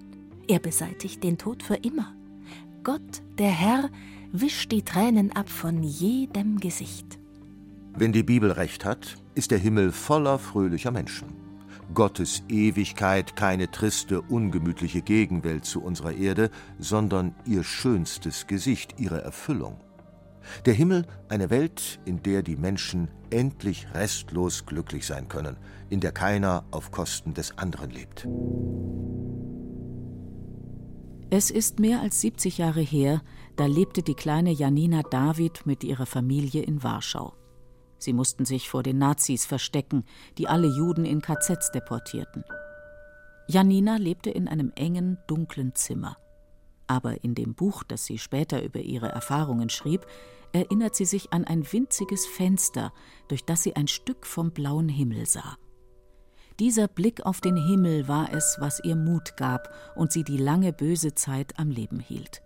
Er 0.48 0.60
beseitigt 0.60 1.24
den 1.24 1.40
Tod 1.40 1.64
für 1.64 1.78
immer. 1.78 2.14
Gott, 2.84 3.24
der 3.40 3.50
Herr, 3.50 3.90
wischt 4.32 4.72
die 4.72 4.84
Tränen 4.84 5.32
ab 5.34 5.50
von 5.50 5.84
jedem 5.84 6.60
Gesicht. 6.60 7.20
Wenn 7.94 8.14
die 8.14 8.24
Bibel 8.24 8.52
recht 8.52 8.86
hat, 8.86 9.18
ist 9.36 9.52
der 9.52 9.58
Himmel 9.58 9.92
voller 9.92 10.40
fröhlicher 10.40 10.92
Menschen. 10.92 11.28
Gottes 11.94 12.44
Ewigkeit 12.48 13.36
keine 13.36 13.70
triste, 13.70 14.22
ungemütliche 14.22 15.02
Gegenwelt 15.02 15.66
zu 15.66 15.82
unserer 15.82 16.14
Erde, 16.14 16.50
sondern 16.80 17.36
ihr 17.46 17.64
schönstes 17.64 18.48
Gesicht, 18.48 18.96
ihre 18.98 19.22
Erfüllung. 19.22 19.78
Der 20.66 20.74
Himmel 20.74 21.06
eine 21.28 21.50
Welt, 21.50 22.00
in 22.06 22.24
der 22.24 22.44
die 22.44 22.56
Menschen 22.56 23.10
endlich 23.30 23.88
restlos 23.94 24.66
glücklich 24.66 25.06
sein 25.06 25.28
können, 25.28 25.58
in 25.90 26.00
der 26.00 26.14
keiner 26.14 26.64
auf 26.72 26.92
Kosten 26.92 27.34
des 27.34 27.58
anderen 27.58 27.92
lebt. 27.92 28.28
Es 31.30 31.50
ist 31.50 31.80
mehr 31.80 32.02
als 32.02 32.20
70 32.22 32.58
Jahre 32.58 32.82
her, 32.82 33.22
da 33.56 33.66
lebte 33.66 34.04
die 34.04 34.16
kleine 34.16 34.52
Janina 34.52 35.02
David 35.04 35.66
mit 35.66 35.84
ihrer 35.84 36.06
Familie 36.06 36.64
in 36.64 36.84
Warschau. 36.84 37.34
Sie 37.98 38.14
mussten 38.14 38.46
sich 38.46 38.70
vor 38.70 38.84
den 38.84 38.98
Nazis 38.98 39.46
verstecken, 39.46 40.06
die 40.38 40.48
alle 40.48 40.68
Juden 40.68 41.06
in 41.06 41.22
KZs 41.22 41.72
deportierten. 41.72 42.44
Janina 43.48 43.98
lebte 43.98 44.30
in 44.30 44.48
einem 44.48 44.72
engen, 44.76 45.18
dunklen 45.28 45.76
Zimmer. 45.76 46.18
Aber 46.88 47.24
in 47.24 47.36
dem 47.36 47.54
Buch, 47.54 47.84
das 47.84 48.06
sie 48.06 48.18
später 48.18 48.64
über 48.64 48.80
ihre 48.80 49.10
Erfahrungen 49.10 49.70
schrieb, 49.70 50.06
erinnert 50.52 50.96
sie 50.96 51.06
sich 51.06 51.32
an 51.32 51.46
ein 51.46 51.72
winziges 51.72 52.26
Fenster, 52.26 52.92
durch 53.28 53.46
das 53.46 53.64
sie 53.64 53.76
ein 53.76 53.88
Stück 53.88 54.26
vom 54.26 54.52
blauen 54.52 54.90
Himmel 54.90 55.26
sah. 55.26 55.58
Dieser 56.60 56.88
Blick 56.88 57.26
auf 57.26 57.42
den 57.42 57.56
Himmel 57.56 58.08
war 58.08 58.34
es, 58.34 58.58
was 58.60 58.84
ihr 58.84 58.96
Mut 58.96 59.38
gab 59.38 59.74
und 59.96 60.12
sie 60.12 60.24
die 60.24 60.38
lange 60.38 60.74
böse 60.74 61.16
Zeit 61.16 61.58
am 61.58 61.70
Leben 61.70 62.00
hielt. 62.00 62.42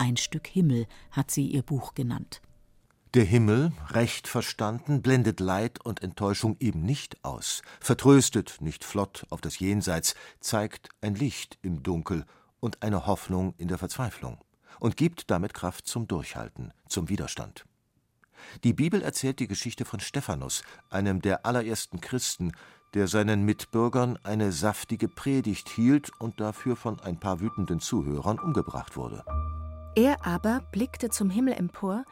Ein 0.00 0.16
Stück 0.16 0.46
Himmel 0.46 0.86
hat 1.10 1.30
sie 1.30 1.46
ihr 1.46 1.62
Buch 1.62 1.92
genannt. 1.92 2.40
Der 3.12 3.24
Himmel, 3.24 3.70
recht 3.90 4.28
verstanden, 4.28 5.02
blendet 5.02 5.40
Leid 5.40 5.84
und 5.84 6.02
Enttäuschung 6.02 6.56
eben 6.58 6.84
nicht 6.84 7.22
aus, 7.22 7.60
vertröstet 7.80 8.56
nicht 8.62 8.82
flott 8.82 9.26
auf 9.28 9.42
das 9.42 9.58
Jenseits, 9.58 10.14
zeigt 10.40 10.88
ein 11.02 11.16
Licht 11.16 11.58
im 11.60 11.82
Dunkel 11.82 12.24
und 12.60 12.82
eine 12.82 13.06
Hoffnung 13.06 13.52
in 13.58 13.68
der 13.68 13.76
Verzweiflung 13.76 14.38
und 14.78 14.96
gibt 14.96 15.30
damit 15.30 15.52
Kraft 15.52 15.86
zum 15.86 16.08
Durchhalten, 16.08 16.72
zum 16.88 17.10
Widerstand. 17.10 17.66
Die 18.64 18.72
Bibel 18.72 19.02
erzählt 19.02 19.38
die 19.38 19.48
Geschichte 19.48 19.84
von 19.84 20.00
Stephanus, 20.00 20.62
einem 20.88 21.20
der 21.20 21.44
allerersten 21.44 22.00
Christen, 22.00 22.52
der 22.94 23.06
seinen 23.06 23.44
Mitbürgern 23.44 24.18
eine 24.22 24.50
saftige 24.50 25.08
Predigt 25.08 25.68
hielt 25.68 26.10
und 26.20 26.40
dafür 26.40 26.74
von 26.74 26.98
ein 27.00 27.20
paar 27.20 27.40
wütenden 27.40 27.80
Zuhörern 27.80 28.38
umgebracht 28.38 28.96
wurde. 28.96 29.22
Er 29.96 30.24
aber 30.24 30.60
blickte 30.70 31.10
zum 31.10 31.30
Himmel 31.30 31.54
empor, 31.54 32.04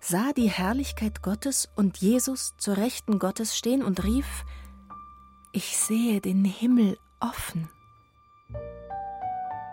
sah 0.00 0.32
die 0.32 0.48
Herrlichkeit 0.48 1.22
Gottes 1.22 1.68
und 1.74 1.98
Jesus 1.98 2.54
zur 2.58 2.76
Rechten 2.76 3.18
Gottes 3.18 3.56
stehen 3.56 3.82
und 3.82 4.04
rief 4.04 4.44
Ich 5.52 5.76
sehe 5.76 6.20
den 6.20 6.44
Himmel 6.44 6.96
offen. 7.20 7.68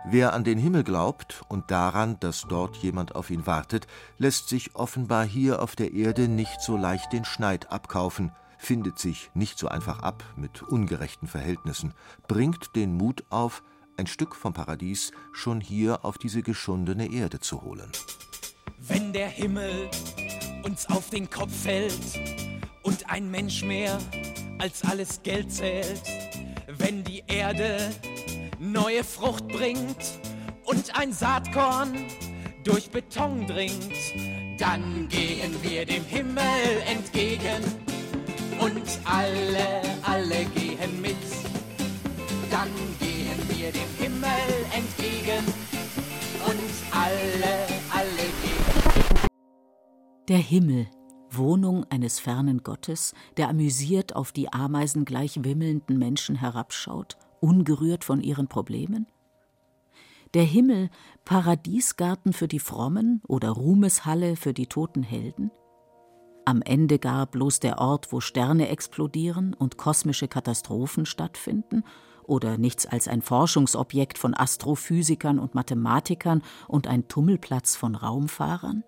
Wer 0.05 0.33
an 0.33 0.43
den 0.43 0.57
Himmel 0.57 0.83
glaubt 0.83 1.43
und 1.47 1.69
daran, 1.69 2.19
dass 2.19 2.41
dort 2.49 2.77
jemand 2.77 3.13
auf 3.13 3.29
ihn 3.29 3.45
wartet, 3.45 3.85
lässt 4.17 4.49
sich 4.49 4.75
offenbar 4.75 5.23
hier 5.23 5.61
auf 5.61 5.75
der 5.75 5.93
Erde 5.93 6.27
nicht 6.27 6.61
so 6.61 6.75
leicht 6.75 7.13
den 7.13 7.23
Schneid 7.23 7.71
abkaufen, 7.71 8.31
findet 8.57 8.97
sich 8.97 9.29
nicht 9.35 9.59
so 9.59 9.67
einfach 9.67 9.99
ab 9.99 10.23
mit 10.35 10.63
ungerechten 10.63 11.27
Verhältnissen, 11.27 11.93
bringt 12.27 12.75
den 12.75 12.97
Mut 12.97 13.23
auf, 13.29 13.61
ein 13.97 14.07
Stück 14.07 14.35
vom 14.35 14.53
Paradies 14.53 15.11
schon 15.31 15.61
hier 15.61 16.03
auf 16.05 16.17
diese 16.17 16.41
geschundene 16.41 17.11
Erde 17.11 17.39
zu 17.39 17.61
holen. 17.61 17.91
Wenn 18.77 19.13
der 19.13 19.27
Himmel 19.27 19.89
uns 20.63 20.87
auf 20.87 21.09
den 21.09 21.29
Kopf 21.29 21.63
fällt 21.63 21.93
und 22.83 23.09
ein 23.09 23.29
Mensch 23.29 23.63
mehr 23.63 23.97
als 24.59 24.83
alles 24.83 25.21
Geld 25.23 25.51
zählt, 25.51 26.01
wenn 26.67 27.03
die 27.03 27.23
Erde 27.27 27.91
neue 28.59 29.03
Frucht 29.03 29.47
bringt 29.47 30.19
und 30.63 30.97
ein 30.97 31.13
Saatkorn 31.13 32.05
durch 32.63 32.89
Beton 32.89 33.47
dringt, 33.47 33.93
dann 34.59 35.07
gehen 35.09 35.55
wir 35.63 35.85
dem 35.85 36.05
Himmel 36.05 36.43
entgegen 36.87 37.63
und 38.59 38.83
alle, 39.05 39.81
alle 40.03 40.45
gehen 40.45 41.01
mit. 41.01 41.17
Dann 42.51 42.69
gehen 42.99 43.10
dem 43.73 43.89
Himmel 43.97 44.29
entgegen 44.73 45.45
und 46.45 46.59
alle, 46.91 47.67
alle 47.91 48.27
gehen. 48.41 49.27
Der 50.27 50.37
Himmel, 50.37 50.87
Wohnung 51.29 51.85
eines 51.89 52.19
fernen 52.19 52.63
Gottes, 52.63 53.13
der 53.37 53.49
amüsiert 53.49 54.15
auf 54.15 54.31
die 54.31 54.51
ameisengleich 54.51 55.43
wimmelnden 55.43 55.97
Menschen 55.97 56.35
herabschaut 56.35 57.17
ungerührt 57.41 58.03
von 58.03 58.21
ihren 58.21 58.47
Problemen? 58.47 59.07
Der 60.33 60.43
Himmel 60.43 60.89
Paradiesgarten 61.25 62.31
für 62.31 62.47
die 62.47 62.59
Frommen 62.59 63.21
oder 63.27 63.49
Ruhmeshalle 63.49 64.37
für 64.37 64.53
die 64.53 64.67
toten 64.67 65.03
Helden? 65.03 65.51
Am 66.45 66.61
Ende 66.61 66.99
gar 66.99 67.27
bloß 67.27 67.59
der 67.59 67.79
Ort, 67.79 68.11
wo 68.11 68.21
Sterne 68.21 68.69
explodieren 68.69 69.53
und 69.53 69.77
kosmische 69.77 70.27
Katastrophen 70.27 71.05
stattfinden? 71.05 71.83
Oder 72.25 72.57
nichts 72.57 72.85
als 72.85 73.07
ein 73.07 73.21
Forschungsobjekt 73.21 74.17
von 74.17 74.33
Astrophysikern 74.33 75.39
und 75.39 75.55
Mathematikern 75.55 76.41
und 76.67 76.87
ein 76.87 77.07
Tummelplatz 77.07 77.75
von 77.75 77.95
Raumfahrern? 77.95 78.83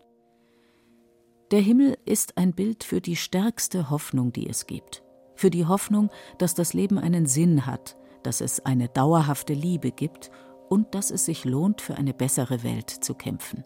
Der 1.52 1.62
Himmel 1.62 1.98
ist 2.06 2.38
ein 2.38 2.54
Bild 2.54 2.84
für 2.84 3.02
die 3.02 3.16
stärkste 3.16 3.90
Hoffnung, 3.90 4.32
die 4.32 4.50
es 4.50 4.66
gibt. 4.66 5.04
Für 5.36 5.50
die 5.50 5.66
Hoffnung, 5.66 6.10
dass 6.38 6.56
das 6.56 6.74
Leben 6.74 6.98
einen 6.98 7.26
Sinn 7.26 7.66
hat, 7.66 7.98
dass 8.24 8.42
es 8.42 8.66
eine 8.66 8.88
dauerhafte 8.88 9.54
Liebe 9.54 9.92
gibt 9.92 10.32
und 10.70 10.96
dass 10.96 11.12
es 11.12 11.26
sich 11.26 11.46
lohnt, 11.46 11.82
für 11.82 11.96
eine 11.96 12.14
bessere 12.14 12.64
Welt 12.64 12.90
zu 12.90 13.14
kämpfen. 13.14 13.64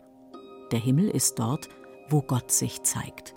Der 0.72 0.80
Himmel 0.80 1.10
ist 1.10 1.40
dort, 1.40 1.70
wo 2.10 2.22
Gott 2.22 2.52
sich 2.52 2.84
zeigt. 2.84 3.34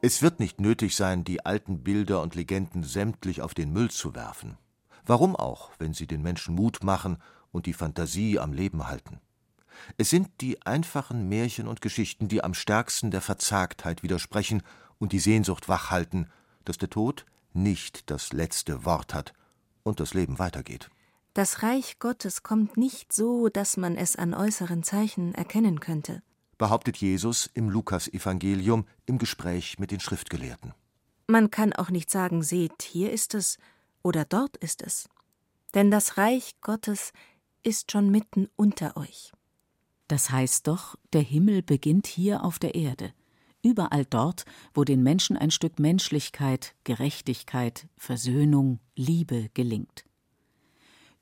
Es 0.00 0.22
wird 0.22 0.38
nicht 0.38 0.60
nötig 0.60 0.94
sein, 0.94 1.24
die 1.24 1.44
alten 1.44 1.82
Bilder 1.82 2.22
und 2.22 2.36
Legenden 2.36 2.84
sämtlich 2.84 3.42
auf 3.42 3.52
den 3.52 3.72
Müll 3.72 3.90
zu 3.90 4.14
werfen. 4.14 4.56
Warum 5.04 5.34
auch, 5.34 5.70
wenn 5.80 5.92
sie 5.92 6.06
den 6.06 6.22
Menschen 6.22 6.54
Mut 6.54 6.84
machen 6.84 7.18
und 7.50 7.66
die 7.66 7.72
Fantasie 7.72 8.38
am 8.38 8.52
Leben 8.52 8.86
halten? 8.86 9.20
Es 9.96 10.10
sind 10.10 10.28
die 10.40 10.64
einfachen 10.64 11.28
Märchen 11.28 11.66
und 11.66 11.80
Geschichten, 11.80 12.28
die 12.28 12.44
am 12.44 12.54
stärksten 12.54 13.10
der 13.10 13.20
Verzagtheit 13.20 14.04
widersprechen 14.04 14.62
und 14.98 15.10
die 15.10 15.18
Sehnsucht 15.18 15.68
wachhalten, 15.68 16.30
dass 16.64 16.78
der 16.78 16.90
Tod 16.90 17.26
nicht 17.52 18.08
das 18.08 18.32
letzte 18.32 18.84
Wort 18.84 19.14
hat 19.14 19.32
und 19.82 19.98
das 19.98 20.14
Leben 20.14 20.38
weitergeht. 20.38 20.90
Das 21.34 21.62
Reich 21.64 21.98
Gottes 21.98 22.44
kommt 22.44 22.76
nicht 22.76 23.12
so, 23.12 23.48
dass 23.48 23.76
man 23.76 23.96
es 23.96 24.14
an 24.14 24.34
äußeren 24.34 24.84
Zeichen 24.84 25.34
erkennen 25.34 25.80
könnte, 25.80 26.22
behauptet 26.58 26.96
Jesus 26.96 27.48
im 27.54 27.70
Lukasevangelium 27.70 28.84
im 29.06 29.18
Gespräch 29.18 29.78
mit 29.78 29.90
den 29.90 30.00
Schriftgelehrten. 30.00 30.74
Man 31.28 31.50
kann 31.50 31.72
auch 31.72 31.90
nicht 31.90 32.10
sagen, 32.10 32.42
seht, 32.42 32.82
hier 32.82 33.12
ist 33.12 33.34
es 33.34 33.58
oder 34.02 34.24
dort 34.24 34.56
ist 34.58 34.82
es. 34.82 35.08
Denn 35.74 35.90
das 35.90 36.16
Reich 36.16 36.54
Gottes 36.60 37.12
ist 37.62 37.92
schon 37.92 38.10
mitten 38.10 38.48
unter 38.56 38.96
euch. 38.96 39.32
Das 40.08 40.30
heißt 40.30 40.66
doch, 40.66 40.96
der 41.12 41.20
Himmel 41.20 41.62
beginnt 41.62 42.06
hier 42.06 42.42
auf 42.42 42.58
der 42.58 42.74
Erde, 42.74 43.12
überall 43.62 44.06
dort, 44.06 44.46
wo 44.72 44.84
den 44.84 45.02
Menschen 45.02 45.36
ein 45.36 45.50
Stück 45.50 45.78
Menschlichkeit, 45.78 46.74
Gerechtigkeit, 46.84 47.86
Versöhnung, 47.98 48.80
Liebe 48.96 49.50
gelingt. 49.52 50.07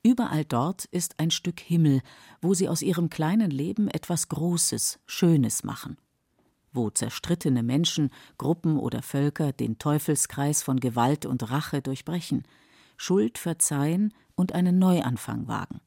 Überall 0.07 0.45
dort 0.45 0.85
ist 0.85 1.19
ein 1.19 1.31
Stück 1.31 1.59
Himmel, 1.59 1.99
wo 2.41 2.53
sie 2.53 2.69
aus 2.69 2.81
ihrem 2.81 3.09
kleinen 3.09 3.51
Leben 3.51 3.89
etwas 3.89 4.29
Großes, 4.29 4.99
Schönes 5.05 5.65
machen. 5.65 5.97
Wo 6.71 6.89
zerstrittene 6.89 7.61
Menschen, 7.61 8.11
Gruppen 8.37 8.79
oder 8.79 9.01
Völker 9.01 9.51
den 9.51 9.79
Teufelskreis 9.79 10.63
von 10.63 10.79
Gewalt 10.79 11.25
und 11.25 11.51
Rache 11.51 11.81
durchbrechen, 11.81 12.43
Schuld 12.95 13.37
verzeihen 13.37 14.13
und 14.35 14.53
einen 14.53 14.79
Neuanfang 14.79 15.49
wagen. 15.49 15.81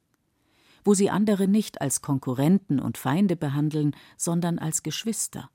Wo 0.84 0.92
sie 0.92 1.08
andere 1.08 1.48
nicht 1.48 1.80
als 1.80 2.02
Konkurrenten 2.02 2.78
und 2.78 2.98
Feinde 2.98 3.36
behandeln, 3.36 3.96
sondern 4.18 4.58
als 4.58 4.82
Geschwister. 4.82 5.48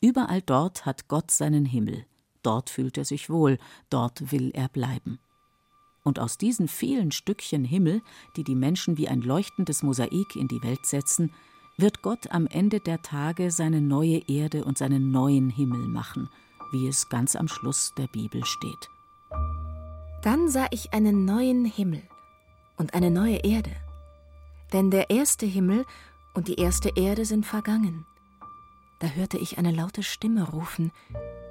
Überall 0.00 0.42
dort 0.42 0.86
hat 0.86 1.06
Gott 1.06 1.30
seinen 1.30 1.66
Himmel, 1.66 2.04
dort 2.42 2.68
fühlt 2.68 2.98
er 2.98 3.04
sich 3.04 3.30
wohl, 3.30 3.58
dort 3.90 4.32
will 4.32 4.50
er 4.54 4.66
bleiben. 4.66 5.20
Und 6.10 6.18
aus 6.18 6.38
diesen 6.38 6.66
vielen 6.66 7.12
Stückchen 7.12 7.62
Himmel, 7.62 8.02
die 8.34 8.42
die 8.42 8.56
Menschen 8.56 8.98
wie 8.98 9.06
ein 9.06 9.20
leuchtendes 9.20 9.84
Mosaik 9.84 10.34
in 10.34 10.48
die 10.48 10.60
Welt 10.60 10.84
setzen, 10.84 11.32
wird 11.76 12.02
Gott 12.02 12.32
am 12.32 12.48
Ende 12.48 12.80
der 12.80 13.00
Tage 13.00 13.52
seine 13.52 13.80
neue 13.80 14.20
Erde 14.28 14.64
und 14.64 14.76
seinen 14.76 15.12
neuen 15.12 15.50
Himmel 15.50 15.86
machen, 15.86 16.28
wie 16.72 16.88
es 16.88 17.08
ganz 17.10 17.36
am 17.36 17.46
Schluss 17.46 17.94
der 17.96 18.08
Bibel 18.08 18.44
steht. 18.44 18.88
Dann 20.24 20.48
sah 20.48 20.66
ich 20.72 20.92
einen 20.92 21.26
neuen 21.26 21.64
Himmel 21.64 22.02
und 22.76 22.94
eine 22.94 23.12
neue 23.12 23.36
Erde. 23.44 23.70
Denn 24.72 24.90
der 24.90 25.10
erste 25.10 25.46
Himmel 25.46 25.86
und 26.34 26.48
die 26.48 26.56
erste 26.56 26.90
Erde 26.96 27.24
sind 27.24 27.46
vergangen. 27.46 28.04
Da 28.98 29.06
hörte 29.06 29.38
ich 29.38 29.58
eine 29.58 29.70
laute 29.70 30.02
Stimme 30.02 30.42
rufen, 30.50 30.90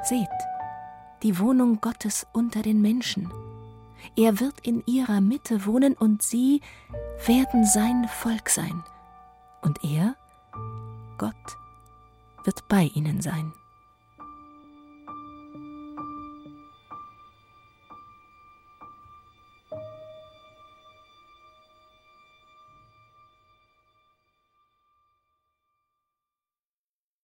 Seht, 0.03 0.27
die 1.23 1.39
Wohnung 1.39 1.79
Gottes 1.79 2.27
unter 2.33 2.61
den 2.61 2.81
Menschen. 2.81 3.31
Er 4.15 4.39
wird 4.39 4.59
in 4.61 4.83
ihrer 4.85 5.21
Mitte 5.21 5.65
wohnen 5.65 5.93
und 5.93 6.21
sie 6.21 6.61
werden 7.25 7.65
sein 7.65 8.07
Volk 8.07 8.49
sein. 8.49 8.83
Und 9.61 9.83
er, 9.83 10.15
Gott, 11.17 11.35
wird 12.43 12.67
bei 12.67 12.83
ihnen 12.93 13.21
sein. 13.21 13.53